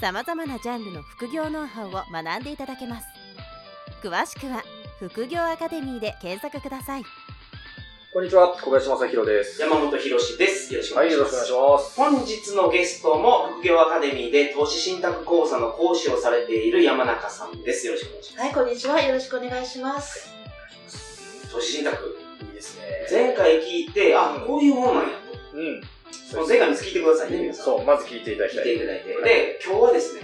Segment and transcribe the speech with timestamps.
[0.00, 3.06] さまざまなジャンルの副業ノウハウを学んでいただけます
[4.02, 4.62] 詳しくは
[5.00, 7.02] 副業アカデミーで検索ください
[8.12, 9.60] こんにちは、小林正宏です。
[9.60, 10.72] 山本博史です。
[10.72, 11.46] よろしくおはい、願いしよろます。
[11.46, 11.96] しくお願いします。
[12.00, 17.86] 本日のゲストも副業アカデミーで投資信託講座の講師をされている山中さんです。
[17.86, 18.44] よろしくお願いします。
[18.46, 19.02] はい、こんにちは。
[19.02, 20.30] よろしくお願いします。
[21.52, 23.06] 投資信託、いいですね。
[23.10, 25.08] 前回聞いて、あ、こういうもんなんや
[25.52, 25.80] うん。
[26.30, 26.36] と。
[26.38, 27.64] もう前回に聞いてくださいね、皆さん。
[27.64, 28.64] そう、まず聞いていただき聞いたい。
[28.64, 29.04] ていただいて。
[29.08, 30.22] で、今日はですね、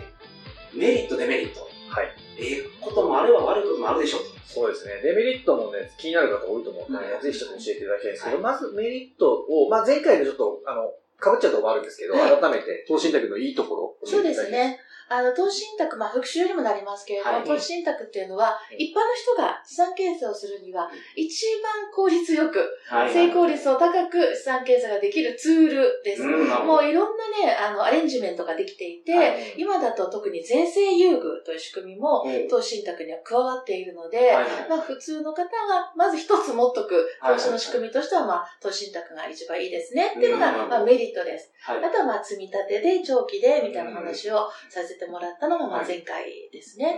[0.75, 1.61] メリット、デメリット。
[1.89, 2.11] はい。
[2.39, 4.35] ええこともあれば悪いこともあるでしょうと。
[4.47, 5.01] そうですね。
[5.03, 10.91] デメリットもね、気になる方多いと思うので、はいぜひちょっと教えていただきたいんですけど、はいまずメリットを、まあ前回でちょっと、あの、
[11.23, 13.97] 被っちゃうところもあるんですけど、はい改めて、投資信託のいいところ。
[14.05, 14.51] そうです。
[14.51, 14.81] ね。
[15.09, 17.45] あの、投資信託、まあ、復習にもなりますけれども、はい。
[17.45, 26.23] 投資信託っていうのは、うん一般の人が資産形成をするには、一番効率よく、は成功率を高く資産形成ができるツールです。
[26.23, 29.55] うんもういろんなね、あの、アレンジメントができていて、はい。
[29.57, 32.31] 今だと特に税制優遇という仕組みも、う。
[32.31, 34.33] ん投資信託には加わっているので、
[34.69, 41.53] まあ、普通の方が、まず一つ持っとくはい投資の仕組みとしては、まあ、投資信託が一番いいですねっていうのが、うんまあ、メリットです。
[41.61, 41.85] はい。
[41.85, 46.97] あとは、まあ、積み立てで、長期で、みたいな話をさせてもらったのが、まあ、はい前回ですうね。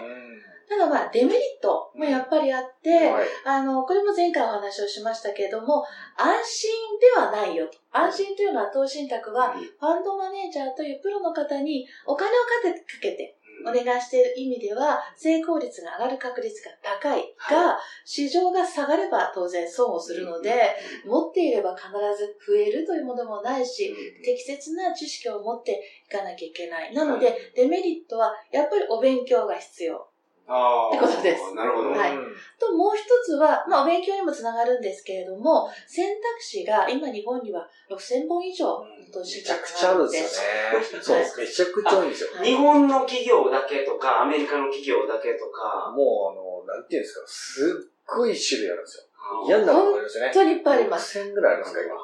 [0.69, 3.13] ただ、まあ、デメリットもやっぱりあって、ん。
[3.13, 3.27] はい。
[3.45, 5.85] あの、これも前回お話をしましたけれども、
[6.17, 7.79] 安心ではないよと。
[7.93, 13.37] 安心というのは、投資信託は、ファンドマネージャーというプロの方にお金をかけかけて
[13.67, 23.93] お願いしている意味では、成功率が上がる確率が高いが、市場が下がれば当然損をするので、持っていれば必ず増えるというものもないし、
[24.25, 26.95] 適切な知識を持っていかなきゃいけない。
[26.95, 30.09] なので、デメリットはやっぱりお勉強が必要。
[30.49, 31.91] あーってことですなるほど。
[31.91, 38.81] はいうんと、もう一つは、まあ、お勉強にもつながるんですけれども、選択肢が今日本には6000本以上
[39.13, 41.03] 投資めちゃくちゃあるんですよね。
[41.03, 42.31] そう、はいめちゃくちゃ多いんですよ。
[42.35, 49.05] はい日本の企業だけとか、アメリカの企業だけとか、もう、あの、なんていうんですか、すっごい種類あるんですよ。
[49.47, 50.31] 嫌になるのがありますよね。
[50.33, 51.19] 本当にいっぱいあります。
[51.19, 51.95] 6000ぐらいありますか、今。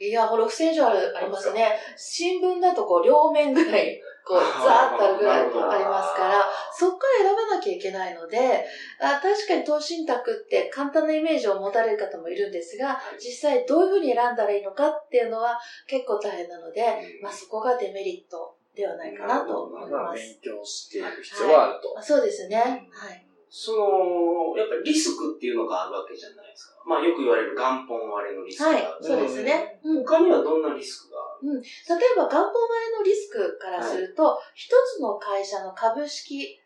[0.00, 1.78] いや、6000以上あるありますね。
[1.96, 4.00] 新聞だとこう、両面ぐらい、
[4.30, 8.64] こう、ザーッとあるぐらいありますから、そこから選ばなきゃいけないので、
[9.00, 15.58] あ確かに投資信託って簡単なイメージを持たれる方もいるんですが、実際どういうふうに選んだらいいのかっていうのは
[15.88, 16.80] 結構大変なので、
[17.20, 20.14] まあそこがデメリットではないかなと思います。
[20.14, 21.92] 勉強していく必要はあると。
[21.92, 22.86] まあそうですね。
[22.92, 23.26] はい。
[23.50, 26.69] その、やっぱりリスクっていうのがあるわけじゃないですか。
[26.86, 28.78] まあよく言われる元本割れのリスクがある。
[28.78, 29.80] はい、そうですね。
[29.84, 31.60] うん他にはどんなリスクがある？
[31.60, 36.58] 例えば元本割れのリスクからすると、一、つの会社の株式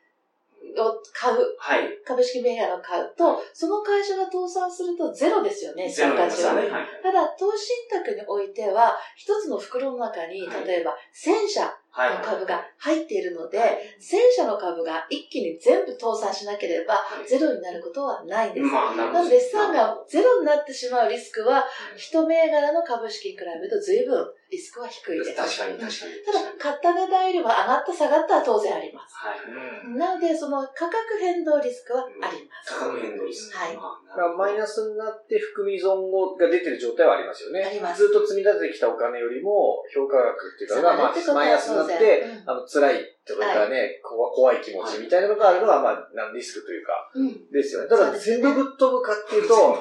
[0.79, 1.99] を買う、はい。
[2.05, 6.55] 株式銘柄を買うと、その会社が倒産するとゼロですよね、資産価値は。
[6.55, 6.69] ね。
[6.69, 6.87] はい。
[7.03, 18.66] ただ、投資信託においては、一つの袋の中に、はい例えば1000社株が入っているので、はい1000社の株が一気に全部倒産しなければ、はいゼロになることはないんです。
[18.66, 21.65] まあ、なので、資産がゼロになってしまうリスクは、
[21.97, 25.34] 一銘柄の株式に比べると随分リスクは低いです。
[25.34, 26.12] 確かに確かに。
[26.27, 29.15] ただ、買った値段よりも上がった下がったは当然あります。
[29.16, 29.38] はい。
[29.87, 32.75] うんなので、その価格変動リスクはあります。
[32.75, 33.56] 価格変動リスク。
[33.56, 33.78] はい
[34.15, 37.65] マイナスになって含み損が出てる状態はありますよね。
[37.65, 47.50] ありますずっと積み立ててきたお金よりも、評価額っていうかが、まあ、マイナスになって、うんあの、辛いとかね、こわ怖い気持ちみたいなのがあるのは、まあ、なんリスクというか、うん。
[47.50, 47.89] ですよね。
[47.89, 49.55] ただ、全部ぶっ飛ぶかっていうと、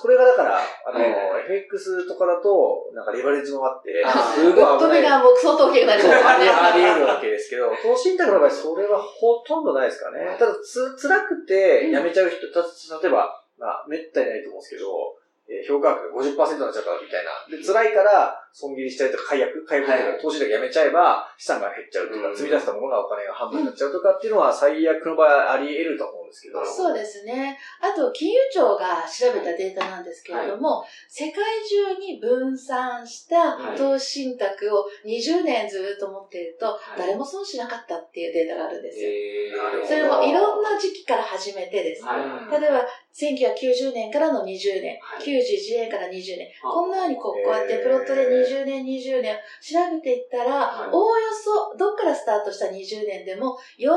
[0.00, 4.02] これがだから、あの、はいはい FX とかだと、なんかレバレッジもあって、
[4.34, 5.02] すごいぶっ飛危ない。
[5.02, 6.26] びがもう相当大きくなりそうます。
[6.26, 10.36] ありあり得るわけですけど、投資信託の場合、それはほとんどないですからね。
[10.38, 15.16] ただ、つ、辛くて辞めちゃう人、た例えば、まあ、めったにないと思うんですけど、
[15.48, 17.32] えー評価額が50%になっちゃったみたいな。
[17.48, 26.64] で、辛いから、損切りしたりとか、解約、解約とか、はい投資だけやめちゃえば、資産が減っちゃうとか、うん積み出したものがお金が半分になっちゃうとかっていうのは、最悪の場合あり得ると思うんですけど。
[26.64, 27.58] そうですね。
[27.80, 39.08] あと、金融庁が調べたデータなんですけれども、世界中に分散したはい投資信託を20年ずっと持っていると、い誰も損しなかったっていうデータがあるんですよ。
[39.08, 42.08] えー、なるほどそれもいろんな時期から始めてですね。
[42.08, 46.48] はい例えば、1990年からの20年、はい90 91円から20年。
[46.62, 50.90] こんなようにこうこうやってプロットで20年、20年調べていったら、はい。
[50.92, 53.90] おおよそ、どっからスタートした20年でも4%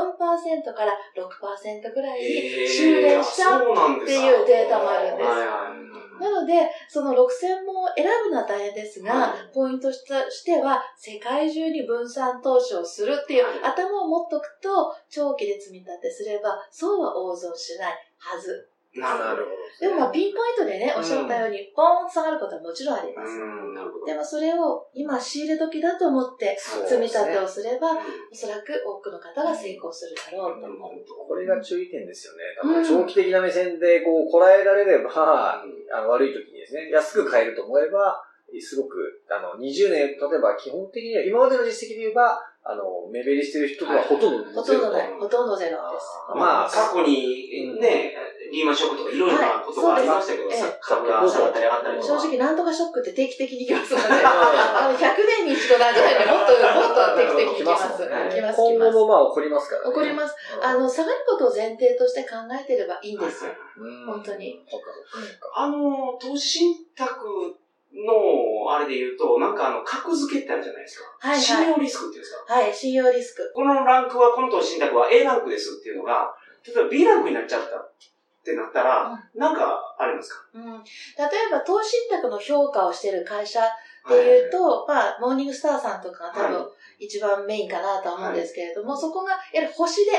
[0.74, 3.62] から6%ぐらいに修練したっ
[4.04, 5.98] ていうデータもあるんです。
[6.18, 9.54] なので、その6000本を選ぶのは大変ですが、はい。
[9.54, 13.72] ポイントとしては、世界中に分散投資をするっていうはい。
[13.72, 18.68] 頭を持っとくと、長期で積み立てすれば、そうは大損しないはず。
[18.96, 19.58] なるほど。
[19.58, 23.36] ほでもまあ、ピンポイントでね、おっしゃったように、ポーンと下がることはもちろんあります。
[23.36, 24.06] うん、なるほど。
[24.06, 31.28] でもそれを今仕入れ時だと思って積み立てをすれば、うんおそらく多くの方が成功するだろうと思う。
[31.28, 32.38] これが注意点ですよね。
[32.56, 35.62] だから長期的な目線でこう、こらえられれば、
[35.92, 38.24] あの悪い時にですね、安く買えると思えば、
[38.60, 45.12] すごく、あの、20年、例えば基本的には、今までの実績で言えば、あの、目減りしてる人がほとんどほとんどない。
[45.18, 46.06] ほとんどゼロです。
[46.34, 48.14] まあ過去にね、
[48.50, 52.20] リーマンショックとかいろいろなことがありましたけど、はいそうです株が下がったり上がったりとか。
[52.20, 58.02] 正直、なんとかショックって定期的に来ますので、 あの100年に一度なんじゃないんで、もっと、もっと定期的に来ます。
[58.02, 58.96] もんね来ます、来今ます。
[58.96, 59.88] 後もまあ起こりますからね。
[59.88, 60.36] 起こります。
[60.56, 63.44] うんあの、下がることを前提として考えてればいいんです
[64.06, 64.64] 本当に。
[65.54, 67.26] あの、投資信託
[67.94, 71.04] の、あれで言うと、なんかあの、格付けってあるじゃないですか。
[71.18, 72.54] はいはい信用リスクっていうんですか。
[72.54, 73.52] はい、信用リスク。
[73.54, 76.34] このランクは、この投資信託は A ランクですっていうのが、
[76.66, 77.88] 例えば B ランクになっちゃった
[78.48, 80.46] ってなったら、なんかありますか？
[80.54, 83.64] うん、例えば、投資信託の評価をしている会社っ
[84.08, 86.66] ていうと、まあ、モーニングスターさんとかが多は分
[86.98, 90.12] 一番メインかなとは思うんですけれども、そこが、やはり星で、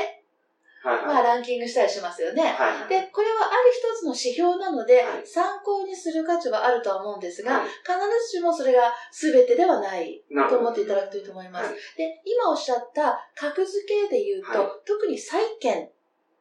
[0.82, 1.06] はいはい。
[1.06, 2.42] まあ、ランキングしたりしますよね。
[2.42, 2.88] はいはい。
[2.88, 5.26] で、これはある一つの指標なので、はい。
[5.26, 7.68] 参考にする価値はあるとは思うんですが、はい。
[7.68, 7.92] 必
[8.32, 11.66] ずしもそれが全てではないと思っていただくといいと思います。
[11.66, 11.74] はい。
[11.98, 14.68] で、今おっしゃった格付けで言うと、はい。
[14.86, 15.90] 特に債券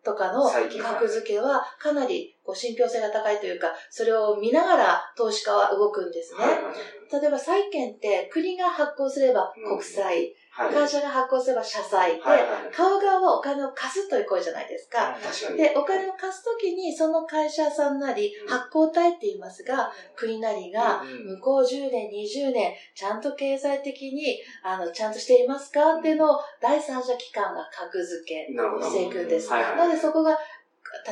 [0.04, 6.40] とかの債券格付けはかなりこう信憑性が高いというか、それを見ながら投資家は動くんですね。
[7.12, 10.34] 例えば債券って国が発行すれば国債、はい。
[10.68, 15.18] 会社が発行すれば社債で、買う側はお金を貸すという行為じゃないですか。
[15.22, 15.58] 確かに。
[15.58, 28.48] で、お金を貸すときに、その会社さんなりうん、発行体って言いますが、国なりが、うん向こう10年、20年、ちゃんと経済的に、あの、ちゃんとしていますかっていうのを、第三者機関が格付け。
[28.50, 29.50] していくんです。
[29.50, 30.38] なので、そこが、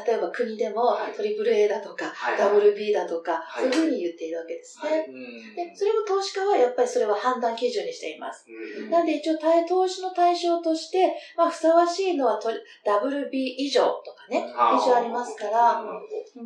[0.06, 5.06] 例えば国でもはい、トリプル A だとか、はいダブル B だとか、はいそういうふうに言っているわけですはね。
[5.08, 5.56] うん。
[5.56, 8.46] で、それも投資家はやっぱりそれは判断基準にしています。
[8.50, 14.52] うんなんで一応対投資の対象として、まあ、ふさわしいのはトリ WB 以上とかね、以
[14.90, 15.84] 上ありますから、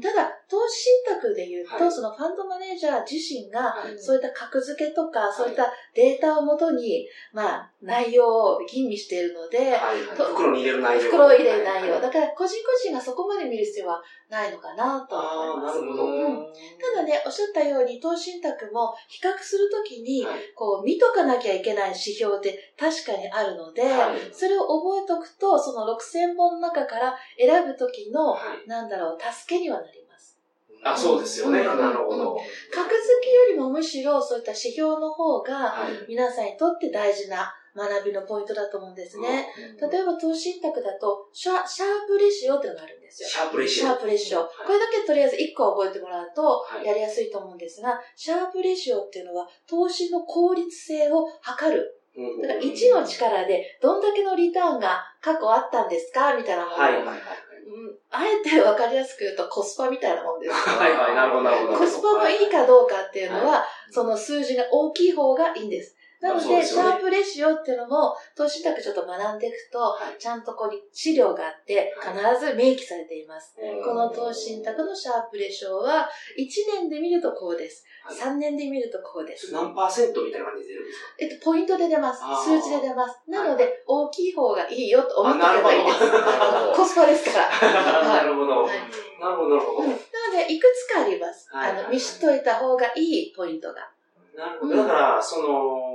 [0.01, 1.91] ただ、投資信託で言うと、はい。
[1.91, 11.01] そのファンドマネージャー自身が、そういった格付けとか、そういったデータをもとに、まあ、内容を吟味しているので、はいと袋に入れる内容。
[11.03, 11.93] 袋を入れる内容。
[11.93, 15.79] はいだから、個人個人がそこまで見る必要はないのかなと思います。
[15.79, 16.53] なるほどうん
[16.93, 30.37] ただね、おっしゃったように、投資信託も比較するときに、はいこう、見とかなきゃいけない指標って確かにあるので、はいそれを覚えておくと、その6000本の中から選ぶときの、はいなんだろう、助けにはなります。
[30.83, 31.59] あ、そうですよね。
[31.61, 32.37] うんなるほど。
[32.71, 36.05] 格付けよりもむしろそういった指標の方が、はい。
[36.07, 39.47] 皆さんにとって大事な学びのポイントだと思うんですね。
[39.79, 43.29] 例えば投資信託だとシャ、シャープレシオっていうのがあるんですよ。
[43.29, 43.83] シャープレシオ。
[43.83, 44.43] シャープレシオ。
[44.43, 51.97] これだけとりあえず1個覚えてもらうとはいやりやすいと思うんですが、シャープレシオっていうのは投資の効率性を測る。
[52.41, 57.17] だから1の力でどんだけのリターンが過去あったんですかみたいなものを、はいはいはい。
[57.17, 60.51] うんあえて分かりやすく言うとコスパみたいなもんです。
[60.51, 61.79] はいはい、なるほどなるほど。
[61.79, 65.95] コスパもいいかどうかっていうのは、その数字が大きい方がいいんです。
[66.21, 73.55] なので、ねシャープレシオっていうのも、投資信託ちょっと学んでいくと、はいちゃんとここに資料があって、は必ず明記されています。
[73.59, 76.45] うんこの投資信託のシャープレシオは、1
[76.81, 77.85] 年で見るとこうです。
[78.05, 79.51] はい3年で見るとこうです。
[79.53, 81.05] 何パーセントみたいな感じで出るんですか？
[81.19, 83.19] えっと、ポイントで出ます数字で出ます。
[83.27, 85.97] なので、大きい方がいいよと思っておけばいいです。
[86.77, 87.49] コスパですから。
[88.05, 88.63] なるほど。
[88.63, 88.77] はい
[89.19, 89.83] なるほど、なるほど。
[89.83, 91.47] うんなので、いくつかあります。
[91.51, 93.89] はいあの、見知っといた方がいいポイントが。
[94.35, 94.75] なるほど。
[94.77, 95.90] だから、その、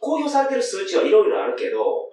[0.00, 2.08] 公表されてる数値はいろいろあるけど、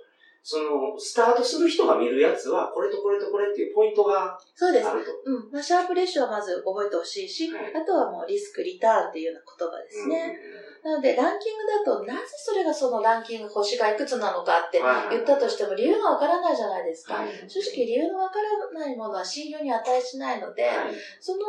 [0.48, 4.94] その、スタートする人が見るやつは、これとこれとこれっていうポイントがそうですあ。
[4.94, 5.12] ると。
[5.26, 5.52] うん。
[5.52, 10.38] まあ、シャープレシオはまず覚えてほしいし、はいあとはもうリスク、リターンっていうような言葉ですね。
[10.84, 14.80] なので、ランキングだと、なぜそれがそのランキング星がいくつなのかって
[15.10, 17.16] 言ったとしても理由がわからないじゃないですか。
[17.16, 20.76] はい正直理由のわからないものは信用に値しないので、はい
[21.20, 21.42] その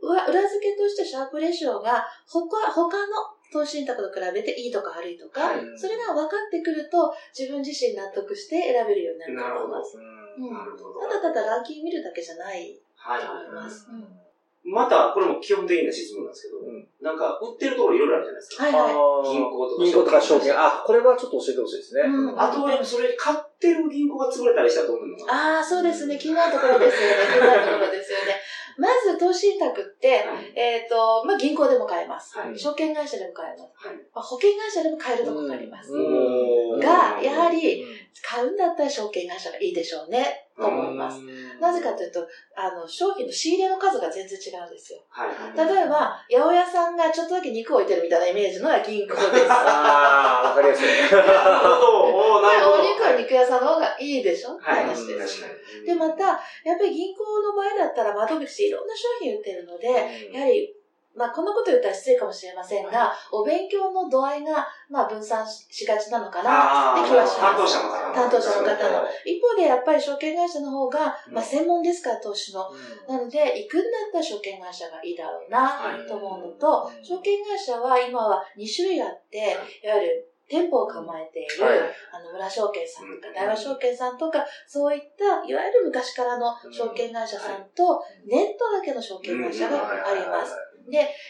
[0.00, 9.96] 裏裏付けとしてシャープレシオが他他の投資信託と比べていいとか悪いとか、はいそれが分かってくると自分自身納得して選べるようになると思います。
[9.96, 11.00] うんうんなるほど。
[11.00, 13.86] ただただランキング見るだけじゃないはいと思います。
[13.90, 14.26] うん
[14.66, 18.64] また、これも基本的な質問なんですけど、うんなんか、売ってるところいろいろあるじゃないですか。
[18.64, 18.90] はいは
[19.22, 19.38] い。
[19.38, 20.58] 銀行とか銀行とか証券。
[20.58, 22.02] あ、これはちょっと教えてほしいですね。
[22.02, 26.18] うんあと、やっぱそれ買ってる銀行が潰れたりしたらどうなるのかなああ、そうですね。
[26.18, 27.14] 気になるところですよね。
[27.30, 28.42] 気になるところですよね。
[28.78, 32.38] まず、投資信託って、はいえっ、と、まあ、銀行でも買えます。
[32.38, 33.88] はい証券会社でも買えます。
[33.88, 35.92] はいまあ、保険会社でも買えるところがあります。
[35.92, 37.86] うんが、やはうり、ん
[38.28, 41.20] 買うんだったら証券会社がいいでしょうね、と思います。
[41.60, 45.00] なぜかというと、あの、商品の仕入れの数が全然違うんですよ。
[45.08, 45.68] はいはい。
[45.74, 49.50] 例えば、八百屋さんがちょっとだけ肉を置いてるみたいなイメージのが銀行です。
[49.50, 50.86] ああ、わかりやすい。
[51.10, 52.42] なるほど。
[52.42, 52.82] なるほど。
[52.82, 54.54] お肉は肉屋さんの方がいいでしょ？
[54.54, 54.84] ってはい。
[54.84, 55.40] 話です。
[55.40, 55.86] 確かに。
[55.86, 56.24] で、また、
[56.64, 59.86] やっぱり銀行の場合だったら窓口でいろんな商品売ってるので、
[60.32, 60.75] やはり、
[61.16, 67.56] まあ、こんなこと言ったら失礼かもしれませんが、お勉強の度合いが、まあ、分散しがちなのかな、あって気はします。
[67.56, 68.94] 担当者の方の担当者の方の。
[68.96, 69.08] は。
[69.24, 71.34] 一方で、やっぱり証券会社の方が、うん。
[71.34, 72.68] まあ、専門ですから、投資の。
[73.08, 76.06] なので、行くんだったら証券会社がいいだろうなは、い。
[76.06, 79.88] と思うのと、証券会社は今は2種類あって、い。
[79.88, 81.78] わゆる店舗を構えている、はい。
[82.12, 90.54] あの、村証券さんとかうん、大和証券さんとか、そういった、いわゆる昔からの証券会社さんと、ネットだけの証券会社があります。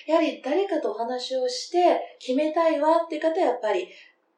[0.06, 3.88] やはり誰かとお話をして決めたいわっていう方はやっぱり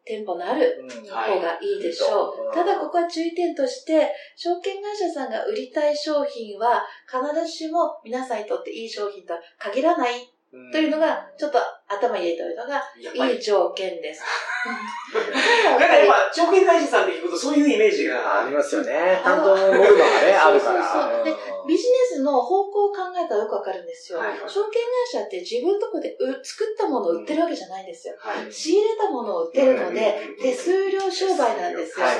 [0.08, 2.46] 店舗のある方がいいでしょう。
[2.46, 2.56] はい。
[2.56, 10.32] ただここは注意点として、証券会社さんが売りたい商品は必ずしも皆さんにとっていい商品とは限らない
[10.73, 14.23] というのが、ちょっと頭に入れておいた方がいい条件です。
[15.69, 18.45] なんか今、証券会社さんって聞くとそういうイメージが。
[18.45, 19.21] ありますよね。
[19.23, 20.83] 担当のノルマがね、あるから。
[20.83, 21.35] そうそうで
[21.69, 24.19] ビジネスの方向を考えたらよくわかるんですよ。
[24.19, 28.14] はいはい証券会社って自分のとこでう作ったものを売ってるわけじゃないんですよ。
[28.19, 28.50] はい。
[28.50, 32.07] 仕入れたものを売ってるのでうん、手数料商売なんですよ。
[32.07, 32.19] はい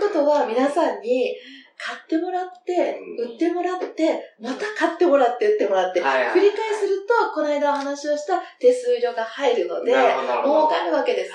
[0.00, 1.36] ことは皆さんに
[1.80, 3.32] 買ってもらって、うん。
[3.32, 9.92] 売ってもらって、また買ってもらって売ってもらって、繰り返すると、この間お話をした手数料が入るので、
[10.44, 11.34] 儲かるわけですよ。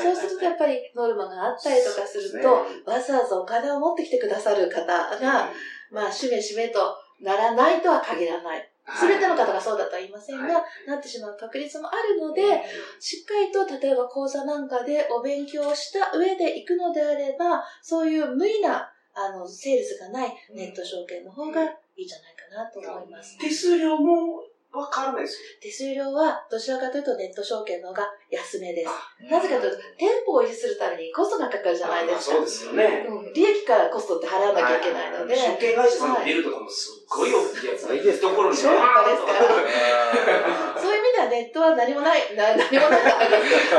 [0.00, 4.86] そうするとやっぱりノルマがあったりとかすると、わざわざお金を持ってきてくださる方
[5.18, 5.50] が、
[5.90, 8.70] まあ、しめしめとならないとは限らない。
[8.96, 12.42] すべての方がそうだとは言いませんが、はなってしまう確率もあるので、
[12.98, 23.38] しっかりと例えば講座なんかでお勉強をした上で行くのであれば、そういう無理な、あの、セールスがないネット証券の方がいいんじゃないかなと思います。
[23.38, 25.48] 手数料もわからないですよ。
[25.60, 28.90] 手数料はどちらかというとネット証券の方が安めです。
[29.22, 32.36] うんなぜかというと、店舗を維持するためにコストがかかるじゃないですか。
[32.38, 33.06] まあそうですよね。
[33.08, 38.78] うん、利益からコストって払わなきゃいけないので、証券会社さんのビルとかもすっごい大きいやつはいところにそういう
[40.98, 43.26] 意味ではネットは何もない、な 何もないから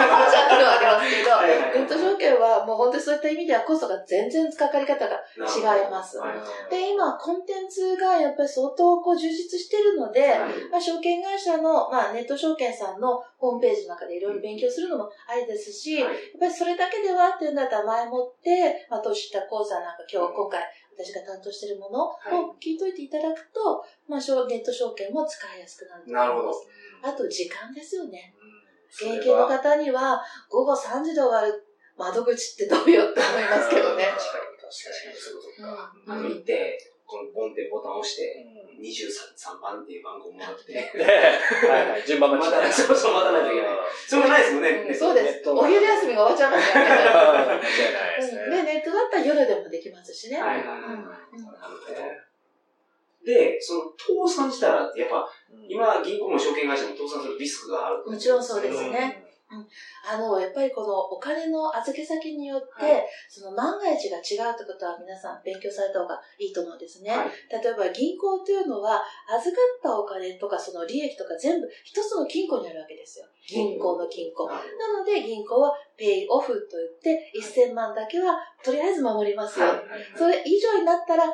[0.03, 1.79] 話あるのはありますけど、はいはい。
[1.79, 6.19] ネット証券はもう本当にそういった意味ではコストが全然かかり方が違います。
[6.19, 6.31] はい
[6.69, 10.35] で、今、コンテンツがやっぱり相当こう充実してるので、
[10.69, 16.09] まあ、証券会社の、まあ、ネット証券さんのホームページの中でいろいろ勉強するのもありですし、やっ
[16.39, 20.61] ぱりそれだけではっていうんだったら前もって、まあ、投資した講座なんか今日、今回
[20.98, 26.27] 私が担当しているものを聞いといていただくと、まあ、証ネット証券も使いやすくなると思います。
[26.27, 26.53] なるほど。
[27.03, 28.36] あと時間ですよね。
[28.91, 31.65] 現役の方には午後3時で終わる
[31.98, 34.03] 窓口ってどうよって思いますけどね。
[34.03, 35.15] 確かに、確かに。
[35.15, 35.93] そういうことか。
[36.07, 38.39] あの、行って、このボンってボタンを押して、
[38.80, 42.72] 23番っていう番号をもらって、はいはい、順番待ちね。
[42.72, 43.75] そうそう、待たないといけない。
[44.08, 44.70] それもないですもんね。
[44.88, 45.25] うんそうです。
[45.25, 46.88] ネットお昼休みが終わっちゃいますよね。
[46.88, 50.39] 間違いないでネットだったら夜でもできますしね。
[50.39, 52.32] はいはいはい
[53.22, 58.03] で、その、倒産したら、やっぱ、うん今、銀行も証券会社も倒産するリスクがある。
[58.10, 59.21] もちろんそうですね。
[60.08, 67.12] あの、やっぱりこのお金の預け先によって、はその万が一が違うってことは皆さん勉強された方がいいと思うんですね。
[67.12, 67.29] はい。
[67.51, 73.25] 例えば銀行というのは、預かったお金とかその利益とか全部一つの金庫にあるわけですよ。
[73.48, 74.48] 銀行の金庫。
[74.48, 79.67] なので銀行はペイオフと言って1000万だけはとりあえず守りますよ。
[79.67, 79.77] はい。
[80.15, 81.31] それ以上になったら、うん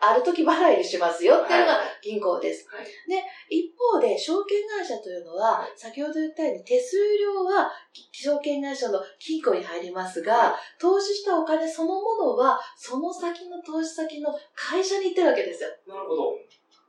[0.00, 2.66] ある時払いにしますよっていうのがはい銀行です。
[2.68, 2.86] はい
[3.50, 7.70] 一方で、証券会社というのは、先ほど言ったように手数料は
[8.12, 15.70] 証券会社の金庫に入りますが、投資したお金そのものは、その先の投資先の会社に行ってるわけですよ。
[15.88, 16.34] なるほど。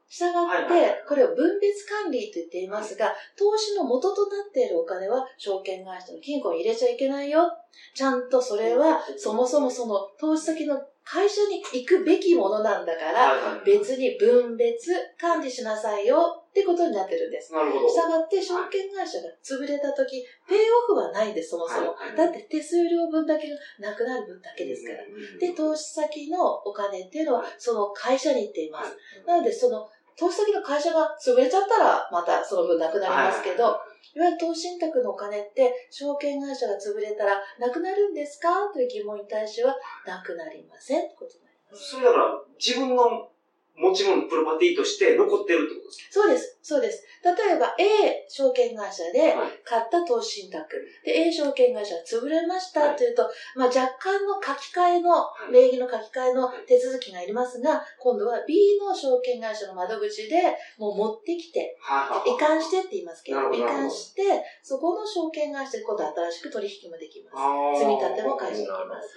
[0.08, 7.50] したがって、これを分別管理と言っていますが、投資の元となっているお金は証券会社の金庫に入れちゃいけないよ。
[7.96, 16.18] ちゃんとそれは、そもそもその投資先の会社に行くべきものなんだから、別に分別管理しなさいよ
[16.50, 17.54] ってことになってるんです。
[17.54, 17.90] なるほど。
[17.90, 20.58] したがって証券会社が潰れた時、ペイ
[20.90, 21.96] オフはないんです、そもそも。
[22.16, 25.04] だって手数料分だけがなくなる分だけですから。
[25.04, 28.96] うんで、投資先のお金っていうのはその会社に行っています。
[29.26, 29.88] なので、その
[30.18, 33.80] 投資先の会社が潰れちゃったら、またその分なくなりますけど、
[34.14, 38.50] いわゆる投資信託のお金って、証券会社が潰れたら、なくなるんですか？
[38.74, 39.76] という疑問に対しては、
[40.06, 41.06] なくなりません。
[41.06, 41.92] ってことになります。
[41.92, 43.31] それだから、自分の
[43.76, 47.04] 持ち物、プロパティとして残ってるってことですそうです、そうです。
[47.24, 49.52] 例えば A 証券会社でかはい。
[49.64, 50.68] 買った投資信託。
[51.06, 53.24] で、A 証券会社が潰れましたというと、
[53.56, 62.36] まあ若干の書き換えの、い名義の書き換えの手続きがいりますが、今度は B の証券会社の窓口でもう持ってきて、はいはい。
[62.36, 64.22] 移管してって言いますけど、どなるほど管して、
[64.62, 67.80] そこの証券会社で今度新しく取引もできます。
[67.80, 69.10] 積み立ても返していきます。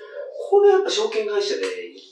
[0.50, 1.62] これやっぱ証券会社で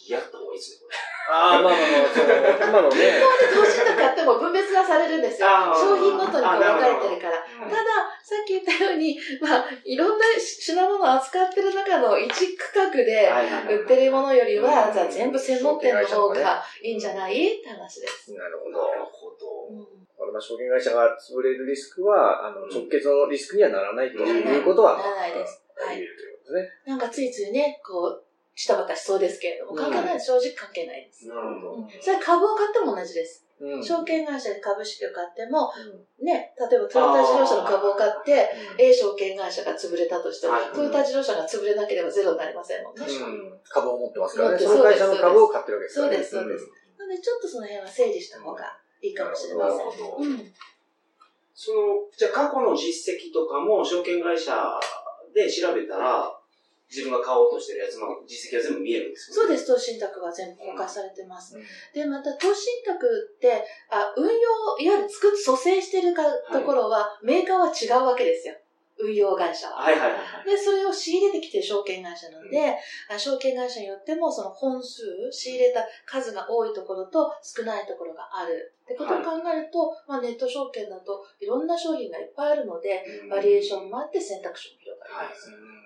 [0.09, 0.97] やった方がいいですね、これ。
[1.31, 3.13] ああ、まあまあまあ、その、今のね、で、
[3.55, 5.49] 投資信託買っても分別がされるんですよ。
[5.75, 7.39] 商品ごとにこう分かれてるから。
[7.65, 7.83] うんただ、
[8.23, 13.31] さっき言ったように、まあ、いろんな品物を扱ってる中の一区画で
[13.71, 17.59] 売ってるものよりは、うんじゃあ全部専門店の方がいいんじゃない？
[17.59, 18.33] って話です。
[18.35, 18.85] なるほなど。
[18.95, 19.69] るほど。
[19.71, 25.63] うんまあ、証券会社が潰れるリスクは、あの、直結のリスクにはならないということは、ならないです。
[25.77, 26.01] はい。
[26.87, 28.25] なんかついついね、こう、
[28.55, 31.29] したばかしそうですけれども、関係ない、正直関係ないです。
[31.29, 31.73] なるほど。
[31.75, 33.47] うんそれ株を買っても同じです。
[33.61, 35.71] うん証券会社で株式を買っても、
[36.21, 43.07] うんね、例えばトヨタ自動車の株を買って、うん A 証券会社が潰れたとしてもはい、トヨタ自動車が潰れなければゼロになりませんもんね。
[43.07, 44.59] うん株を持ってますからね。
[44.59, 46.17] その会社の株を買ってるわけですからね。
[46.17, 49.79] そうですそうですなので、ちょっとその辺は整理した方がいいかもしれません。
[49.79, 50.23] なるほど。
[50.23, 50.53] うん。
[51.55, 51.79] その、
[52.17, 54.55] じゃあ過去の実績とかも証券会社
[55.35, 56.42] で調べたら、
[56.93, 61.57] 自分が買おうとしてるやつの実績が全部見えるんですよ、そうです、投資信託は全部公開されてます。
[61.57, 61.63] うん
[61.95, 63.07] で、また、投資信託
[63.37, 66.23] って、あ、運用、いわゆる作っ、蘇生してるか、
[66.53, 68.55] ところは、メーカーは違うわけですよ。
[68.99, 69.77] 運用会社は。
[69.83, 70.49] はいはいはい。
[70.49, 72.77] で、それを仕入れてきてる証券会社なので、
[73.11, 78.75] あ証券会社によっても、その本数、仕入れた数が多いところと少ないところがある。
[78.85, 85.51] ってことを考えると、まあネット証券だといろんな商品がいっぱいあるので、バリエーションもあって選択肢も広がります。
[85.51, 85.82] うん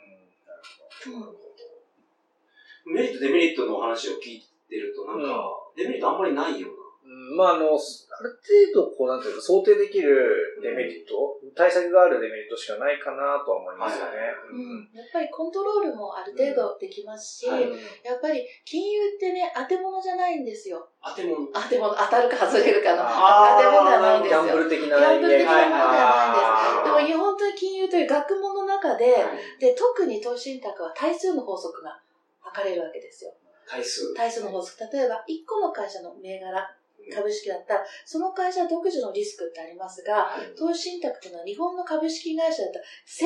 [2.87, 8.35] メリット、デメリットの話を聞いてると、なんか、デメリットあんまりないよううんまあ、あの、ある
[8.75, 14.35] 程度、こう、なんていうか、想定できるデメリット、対策があるデメリットしかないかなとは思いますよね。
[14.51, 17.63] うん、やっぱりコントロールもある程度できますし、はい
[18.03, 20.83] やっぱり金融ってね、当て物じゃないんですよ。
[21.01, 21.11] な。
[21.11, 21.47] 当て物。
[21.55, 24.43] 当て物、当たるか外れるかのあ当て物ではないんですよ。
[24.43, 27.09] ギャンブル的なギャンブル的なものでははいないんです。
[27.09, 32.01] でも、本当に金融という学問の中で、はいで、特に投資信託は対数の法則が
[32.41, 33.33] 測れるわけですよ。
[33.69, 34.15] 対数。
[34.15, 34.79] 対数の法則。
[34.93, 36.77] 例えば、1個の会社の銘柄、
[37.13, 42.85] 株式だったら、その会社独自のリスクってありますが、はい投資信託というのは日本の株式会社だったら、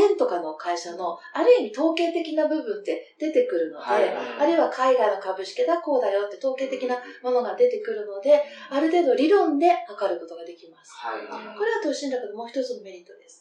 [0.08, 4.10] 1000とかの会社の、ある意味統計的な部分って出てくるので、はい
[4.40, 10.92] あるいは海外の株式だ、こうだよって統計的なものが出てくるので、ある程度理論で測ることができます。
[10.94, 11.56] はいはい。
[11.56, 13.39] これは投資信託のもう一つのメリットです。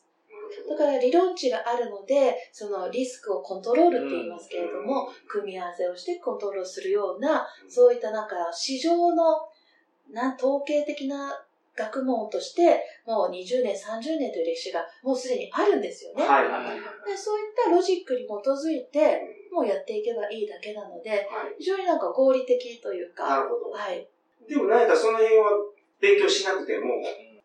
[0.68, 9.48] だから理論値があるので、そのリスクをコントロールって言いますけれども、組み合わせをしてコントロールするような、そういったなんか市場の、
[10.12, 11.32] なん、統計的な
[11.76, 16.28] 学問として、もう20年、30年という歴史がもうすでにあるんですよね。
[16.28, 16.76] はいはいはい。
[17.10, 21.56] でそういったロジックに基づいて、もうやっていけばいいだけなので、はい。
[21.58, 23.70] 非常になんか合理的というなか、るほど。
[23.72, 24.06] はい。
[24.48, 25.52] でも何やったらその辺は
[26.00, 26.96] 勉強しなくても、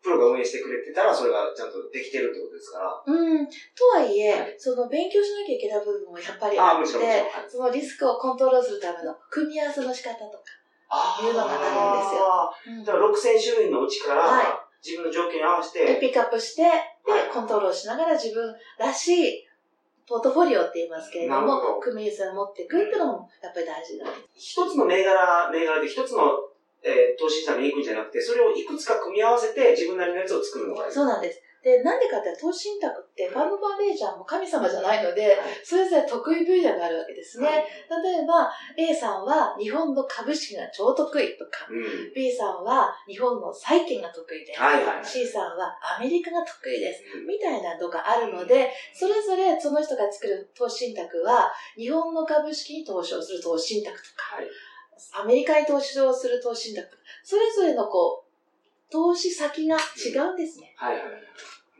[0.05, 2.93] プロが運営してくれてたら、それがちゃんとできてるってことですから。
[3.05, 3.47] うん。
[3.47, 3.51] と
[3.89, 6.93] はいえ、はいその勉強しなきゃいけない部分もやっぱりあって。
[6.93, 10.43] はいそのリスクをコントロールするための組み合わせの仕方とか。
[10.87, 16.69] あいうのがあるんですよだから6000種類のうちから、は自分の条件に合わせて、でピックアップして、で
[17.11, 19.47] はい、コントロールしながら自分らしい
[20.07, 24.53] ポートフォリオって言いますけれども組み合わせを持っていくっていうのもやっぱり大事なんです。
[24.61, 26.21] 一つの銘柄、銘柄で一つの、
[26.85, 30.93] えー投資資産に行くんじゃなくて、それをいくつか組み合わせて自分なりのやつを作るのがいい。
[30.93, 31.41] そうなんです。
[31.65, 37.65] で、なんでかって投資信託ってファンドマネージャーも神様じゃないので、それぞれ得意分野があるわけですね。
[37.89, 42.13] 例えば、A さんは日本の株式が超得意とか、うん。
[42.13, 44.61] B さんは日本の債券が得意です。
[44.61, 47.01] はいはいはい C さんはアメリカが得意です。
[47.17, 54.47] うんみたいなのがあるので、それぞれその人が作る投資信託は、日本の株式に投資をする投資信託とか、はい。
[55.13, 60.73] アメリカに投資をする投資信託、それぞれのこう、投資先が違うんですね。
[60.77, 61.03] はいはい。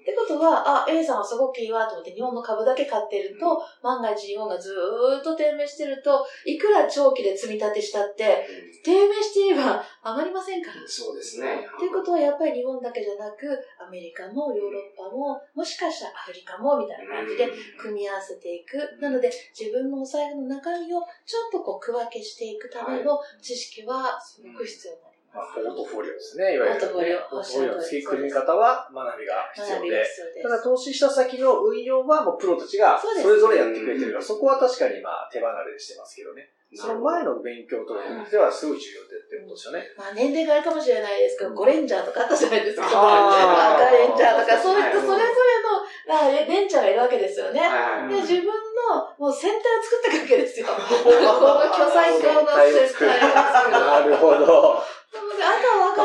[0.05, 8.45] ってことは、あ、A さんはすごくいいわと思って日本の株だけ買ってると、万が一日本がずーっと低迷してると、いくら長期で積み立てしたって、
[8.83, 10.75] 低迷していれば 余りませんから。
[10.87, 11.67] そうですね。
[11.79, 25.14] ということはやっぱり日本だけじゃなくアメリカもヨーロッパももしかしたらアフリカもみたいな感じで組み合わせていくなので自分のお財布の中身をちょっとこう区分けしていくための知識はすごく必要になります。
[25.35, 26.55] まあ、ポートフォリオですね。
[26.55, 26.79] いわゆる、ね。
[26.79, 30.07] ポートフォリオポートフォリオの付け組み方は学びが必要で。
[30.41, 36.55] ただ投資した先の運用はもうプロたちがそれぞれやってくれてるから、そこは確かにまあ手離れしてますけどね。
[36.75, 37.95] その前の勉強と
[38.29, 39.83] ではすごい重要でってことですよね。
[39.95, 42.87] まあ年齢があるかもしれないですけど、ゴレンジャーとかあったじゃないですか。
[42.87, 45.19] 赤レンジャーとか、そういったはいそれぞれ
[45.63, 47.59] の、まあ、レンジャーがいるわけですよね。
[47.61, 50.67] はいで、自分のもう戦隊を作っていくわけですよ。
[50.75, 53.11] この巨彩強の戦隊を作る。
[53.71, 54.83] なるほど。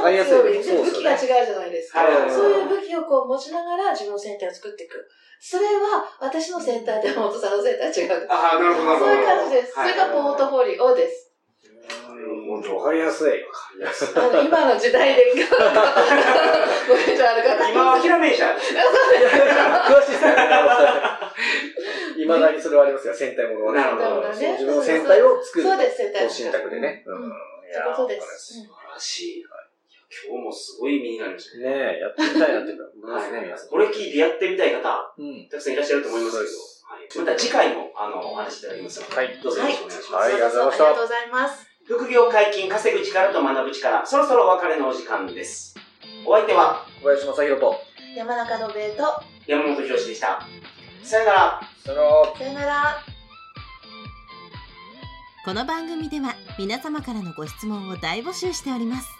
[0.02, 2.00] なので、あとは分かるように、武器が違うじゃないですか。
[2.28, 5.08] そういう武器をこう持ちながら自分の戦隊を作っていく。
[5.40, 8.32] それは、私の戦隊と山本さんの戦隊は違うんです。
[8.32, 9.12] ああ、なるほど、なるほど。
[9.12, 9.72] そういう感じです。
[9.72, 11.26] それがポートフォリオです。
[12.50, 13.32] 本当わかりやすい。
[14.16, 17.70] あの、今の時代で、ゴレンジャーある方。
[17.70, 18.58] 今はひらめいちゃう。
[18.58, 20.36] 詳しいですね。
[22.18, 23.80] いまだにそれはありますよ、戦隊ものはね。
[23.80, 25.68] なるほどそう自分の戦隊を作る。
[25.68, 27.02] そうです、戦隊信託でね。
[27.06, 27.22] うん。
[27.24, 27.32] うん
[27.72, 28.54] そういうことです。
[28.54, 29.44] 素晴らしい。
[30.10, 31.70] 今日もすごい身になりましたね。
[31.70, 33.68] ねえ、やってみたいなっていうか、思いますね、皆さん。
[33.70, 35.48] これ聞いてやってみたい方、うん。
[35.48, 36.42] たくさんいらっしゃると思います
[37.14, 40.24] けど、はい、また次回も、あの、お話しいただきますので、はいどうぞよろしくお願いします。
[40.26, 41.70] はいありがとうございましたありがとうございます。
[41.86, 45.74] 副業解禁、稼ぐ力と学ぶ力、そろそろお別れのお時間です。
[46.26, 47.76] お相手は小林正宏と、
[48.16, 50.42] 山中信江と、山本博史でした。
[51.02, 51.60] さよなら。
[51.84, 52.36] さよなら。
[52.36, 53.10] さよなら。
[55.42, 59.19] この番組では皆様からのご質問を大募集しております